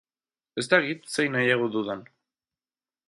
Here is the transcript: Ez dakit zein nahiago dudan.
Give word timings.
Ez 0.61 0.65
dakit 0.71 1.11
zein 1.17 1.37
nahiago 1.39 1.69
dudan. 1.77 2.03